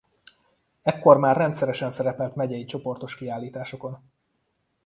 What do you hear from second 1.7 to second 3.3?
szerepelt megyei csoportos